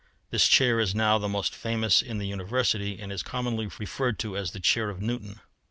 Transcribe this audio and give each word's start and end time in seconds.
This 0.31 0.47
chair 0.47 0.79
is 0.79 0.95
now 0.95 1.19
the 1.19 1.29
most 1.29 1.53
famous 1.53 2.01
in 2.01 2.17
the 2.17 2.25
University, 2.25 2.99
and 2.99 3.11
it 3.11 3.13
is 3.13 3.21
commonly 3.21 3.69
referred 3.77 4.17
to 4.21 4.35
as 4.35 4.49
the 4.49 4.59
chair 4.59 4.89
of 4.89 4.99
Newton. 4.99 5.41